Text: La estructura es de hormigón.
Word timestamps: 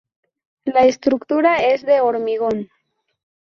La 0.65 0.87
estructura 0.87 1.57
es 1.57 1.85
de 1.85 1.99
hormigón. 2.01 2.71